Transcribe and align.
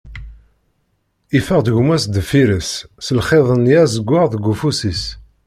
Iffeɣ-d 1.37 1.67
gma-s 1.75 2.03
deffir-s, 2.13 2.71
s 3.05 3.07
lxiḍ-nni 3.19 3.75
azeggaɣ 3.83 4.25
deg 4.29 4.43
ufus-is. 4.51 5.03